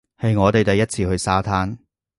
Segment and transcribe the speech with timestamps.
[0.17, 1.77] 係我哋第一次去沙灘